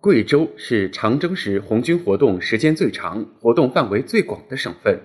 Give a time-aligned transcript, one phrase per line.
[0.00, 4.98] 贵州是长征时红军活动时间最长、活动范围最广的省份。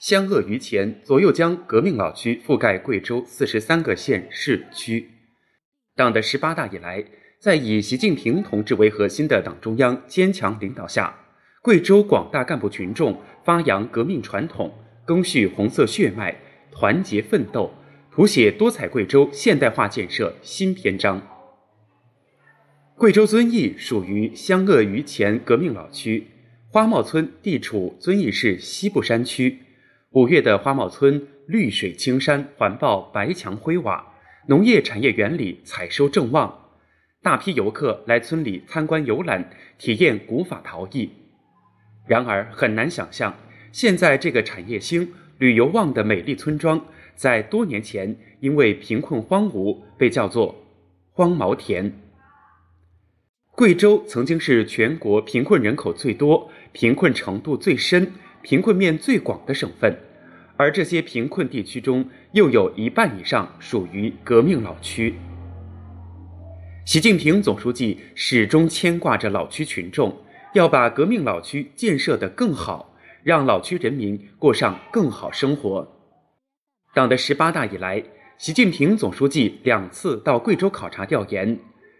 [0.00, 5.08] 湘鄂渝黔左右江革命老区覆盖贵州四十三个县市区。
[5.94, 7.04] 党的十八大以来，
[7.38, 11.16] 在以习近平同志为核心的党中央坚强领导下，
[11.62, 14.74] 贵州广大干部群众发扬革命传统，
[15.06, 16.36] 赓续红色血脉，
[16.72, 17.72] 团结奋斗，
[18.10, 21.22] 谱写多彩贵州现代化建设新篇章。
[23.02, 26.24] 贵州遵义属于湘鄂渝黔革命老区，
[26.68, 29.58] 花茂村地处遵义市西部山区。
[30.10, 34.06] 五月的花茂村，绿水青山，环抱白墙灰瓦，
[34.46, 36.56] 农业产业园里采收正旺，
[37.24, 41.10] 大批游客来村里参观游览，体验古法陶艺。
[42.06, 43.34] 然而，很难想象，
[43.72, 46.80] 现在这个产业兴、旅游旺的美丽村庄，
[47.16, 50.54] 在多年前因为贫困荒芜，被叫做
[51.10, 51.92] “荒茅田”。
[53.54, 58.10] 贵州曾经是全国贫困人口最多、贫困程度最深。
[58.44, 59.96] 贫困面最广的省份，
[60.56, 65.14] 而这些贫困地区中，又有一半以上属于革命老区。
[66.84, 70.12] 习近平总书记始终牵挂着老区群众，
[70.54, 75.86] 要把革命老区建设得更好，让老区人民过上更好生活。
[76.92, 78.02] 党的十八大以来，
[78.38, 81.56] 习近平总书记两次到贵州考察调研，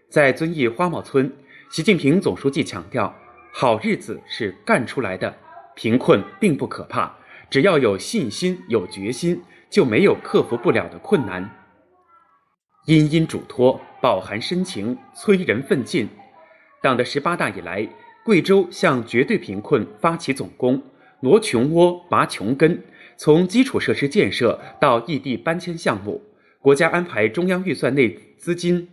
[0.09, 1.31] 在遵义花茂村，
[1.73, 3.11] 习近平总书记强调
[3.51, 5.35] ：“好日子是干出来的。”
[5.75, 7.11] 贫困并不可怕，
[7.49, 11.49] 只要有信心、有决心，就没有克服不了的困难。
[12.85, 16.07] 殷殷嘱托，饱含深情，催人奋进。
[16.79, 17.89] 党的十八大以来，
[18.23, 20.79] 贵州向绝对贫困发起总攻，
[21.21, 22.83] 挪穷窝、拔穷根，
[23.17, 26.21] 从基础设施建设到异地搬迁项目，
[26.61, 28.87] 国家安排中央预算内资金，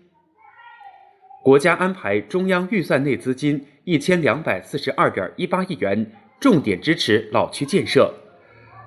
[1.42, 6.10] 国家安排中央预算内资金一千两百四十二点一八亿元。
[6.41, 8.14] 重点支持老区建设，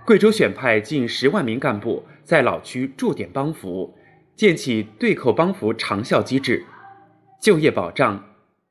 [0.07, 3.95] 贵州选派近十万名干部在老区驻点帮扶，
[4.35, 6.65] 建起对口帮扶长效机制，
[7.39, 8.25] 就业保障、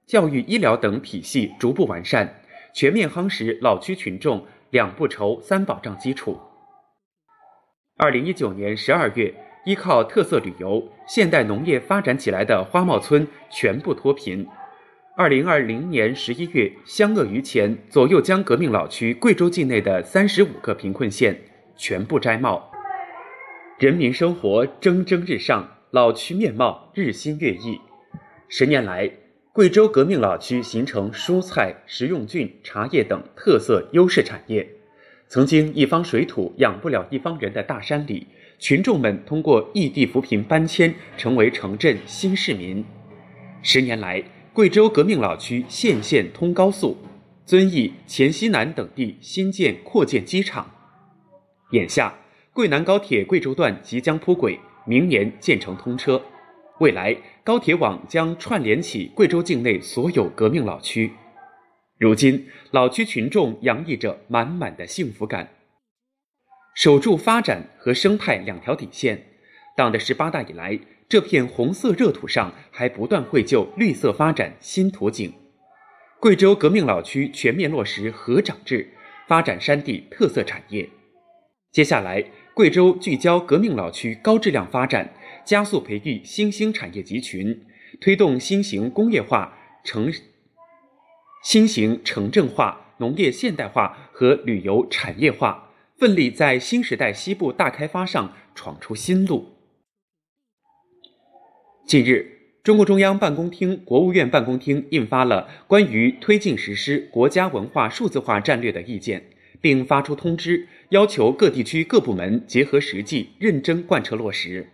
[0.04, 2.40] 教育医疗等体系逐步完善，
[2.74, 6.36] 全面夯实老区群众两不愁三保障基础。
[7.98, 9.32] 二零一九年十二月，
[9.64, 14.46] 依靠特色旅游、现代农业发展起来的花茂村全部脱贫。
[15.16, 21.38] 二零二零年十一月，湘鄂渝黔左右江革命老区贵州境内的三十五个贫困县
[21.76, 22.72] 全部摘帽，
[23.78, 27.78] 人民生活蒸蒸日上，老区面貌日新月异。
[28.48, 29.08] 十年来，
[29.52, 34.68] 贵州革命老区形成蔬菜、食用菌、茶叶等特色优势产业。
[35.28, 38.26] 曾经一方水土养不了一方人的大山里，
[38.62, 42.84] 群众们通过异地扶贫搬迁，成为城镇新市民。
[43.60, 46.96] 十年来，贵州革命老区县县通高速，
[47.44, 50.70] 遵义、黔西南等地新建扩建机场。
[51.72, 52.14] 眼下，
[52.52, 54.56] 贵南高铁贵州段即将铺轨，
[54.86, 56.22] 明年建成通车。
[56.78, 61.10] 未来，高铁网将串联起贵州境内所有革命老区。
[61.98, 65.48] 如今，老区群众洋溢着满满的幸福感。
[66.74, 69.26] 守住发展和生态两条底线，
[69.76, 70.78] 党的十八大以来。
[71.08, 75.30] 这片红色热土上还不断绘就绿色发展新图景。
[76.18, 78.94] 贵州革命老区全面落实合长制，
[79.28, 80.88] 发展山地特色产业。
[81.70, 82.24] 接下来，
[82.54, 85.12] 贵州聚焦革命老区高质量发展，
[85.44, 87.62] 加速培育新兴产业集群，
[88.00, 90.10] 推动新型工业化、城
[91.44, 95.71] 新型城镇化、农业现代化和旅游产业化，
[96.02, 99.52] 奋力在新时代西部大开发上闯出新路。
[101.86, 109.22] 近日，中共中央办公厅、国务院办公厅印发了关于推进实施国家文化数字化战略的意见，
[109.60, 114.70] 并发出通知，要求各地区各部门结合实际，认真贯彻落实。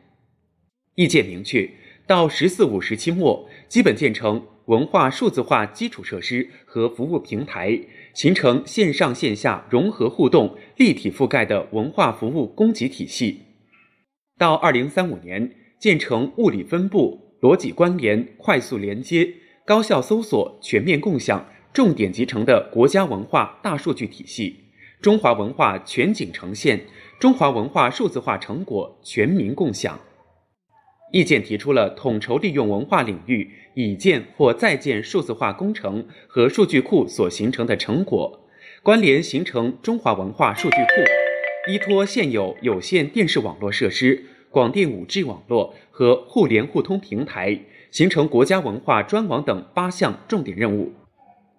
[0.95, 1.69] 意见明确，
[2.09, 7.79] 到“十四五”时期末，基本建成文化数字化基础设施和服务平台，
[8.15, 13.43] 形成线上线下融合互动、立体覆盖的文化服务供给体系。
[14.37, 15.53] 到二零三五年。
[15.81, 19.33] 建成物理分布、逻辑关联、快速连接、
[19.65, 24.57] 高效搜索、全面共享、重点集成的国家文化大数据体系，
[25.01, 26.81] 中华文化全景呈现，
[27.21, 30.01] 中华文化数字化成果全民共享。
[31.11, 38.41] 意见提出了统筹利用文化领域已建或在建数字化工程和数据库所形成的成果，
[38.83, 44.25] 关联形成中华文化数据库，依托现有有线电视网络设施。
[44.51, 50.91] 广电五 G 网络和互联互通平台，形成国家文化专网等八项重点任务，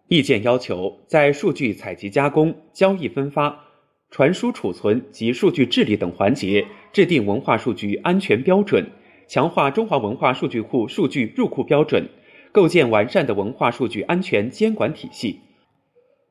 [0.07, 3.63] 意见要求在数据采集、加工、交易、分发、
[4.09, 8.89] 传输、储存及数据治理等环节制定文化数据安全标准，
[9.29, 12.09] 强化中华文化数据库数据入库标准，
[12.51, 15.41] 构建完善的文化数据安全监管体系，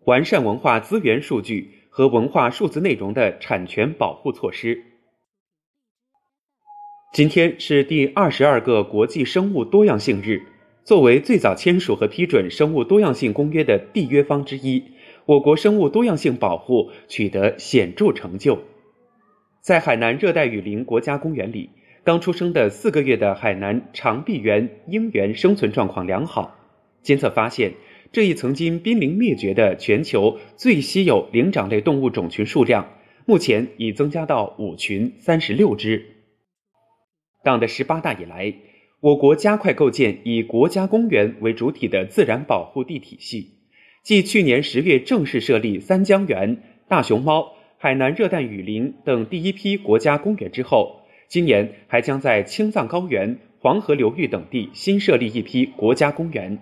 [0.05, 4.83] 完善文化资源数据和文化数字内容的产权保护措施。
[7.13, 10.43] 今天是第二十二个国际生物多样性日。
[10.83, 14.83] 作为最早签署和批准《生物多样性公约》的缔约方之一，
[15.27, 18.59] 我国生物多样性保护取得显著成就。
[19.61, 21.69] 在海南热带雨林国家公园里，
[22.09, 26.57] 刚出生的四个月的海南长臂猿婴猿生存状况良好。
[27.03, 27.75] 监测发现，
[28.13, 32.89] 这一曾经濒临灭绝的全球最稀有灵长类动物种群数量，
[33.27, 36.03] 目前已增加到五群三十六只。
[37.45, 38.55] 党的十八大以来。
[39.01, 43.51] 我国加快构建以国家公园为主体的自然保护地体系，
[44.03, 50.98] 继去年十月正式设立三江源、大熊猫、海南热带雨林等第一批国家公园之后，
[51.29, 56.59] 今年还将在青藏高原、黄河流域等地新设立一批国家公园。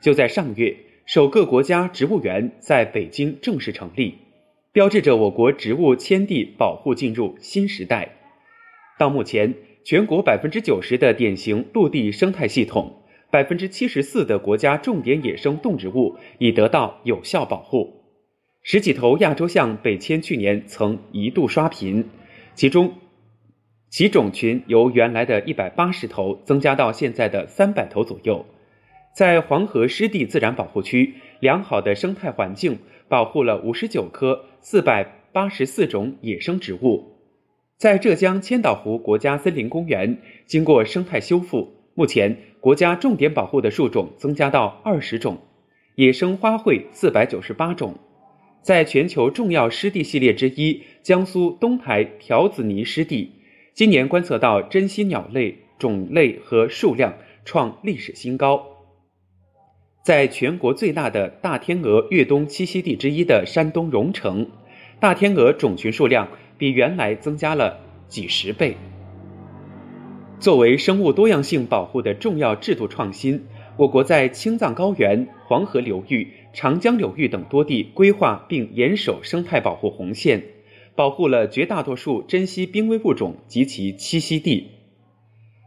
[0.00, 0.76] 就在上月，
[1.06, 4.14] 首个国家植物园在北京正式成立，
[4.72, 8.08] 标志着我国植物迁地保护进入新时代。
[8.98, 9.54] 到目前。
[9.86, 18.02] 全国百分之九十的典型陆地生态系统，百分之七十四的国家重点野生动植物已得到有效保护。
[18.64, 22.04] 十几头亚洲象北迁去年曾一度刷屏，
[22.56, 22.94] 其中
[23.88, 28.44] 其种群由原来的一百八十头增加到现在的三百头左右。
[29.14, 32.78] 在黄河湿地自然保护区，良好的生态环境
[33.08, 37.12] 保护了五十九棵四百八十四种野生植物。
[37.78, 45.38] 在浙江千岛湖国家森林公园，经过生态修复，目前国家重点保护的树种增加到二十种，
[45.94, 47.94] 野生花卉四百九十八种。
[48.60, 53.30] 在全球重要湿地系列之一江苏东台条子泥湿地，
[53.76, 57.12] 今年观测到珍稀鸟类种类和数量
[57.44, 58.64] 创历史新高。
[60.02, 64.48] 在全国最大的大天鹅越冬栖息地之一的山东荣成，
[64.98, 66.26] 大天鹅种群数量。
[66.58, 67.78] 比原来增加了
[68.08, 68.78] 几十倍。
[70.40, 73.44] 作为生物多样性保护的重要制度创新，
[73.76, 80.42] 我国在青藏高原、黄河流域、长江流域等多地规划并严守生态保护红线，
[80.96, 84.66] 保护了绝大多数珍稀濒危物种及其栖息地。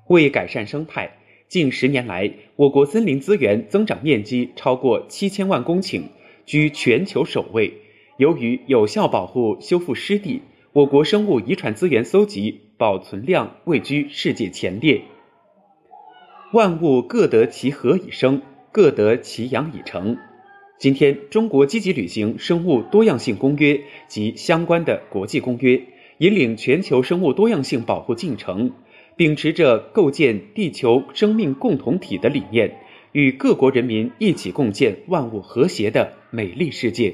[0.07, 1.17] 为改善生态，
[1.47, 6.01] 近十年来，我国森林资源增长面积超过七千万公顷，
[6.45, 7.73] 居全球首位。
[8.17, 10.41] 由于有效保护修复湿地。
[10.71, 15.01] 我国生物遗传资源搜集保存量位居世界前列。
[16.53, 20.15] 万物各得其和以生，各得其养以成。
[20.79, 23.73] 今天，中国积极履行《生物多样性公约》
[24.07, 25.77] 及相关的国际公约，
[26.19, 28.71] 引领全球生物多样性保护进程，
[29.17, 32.77] 秉持着构建地球生命共同体的理念，
[33.11, 37.13] 与各国人民一起共建万物和谐的美丽世界。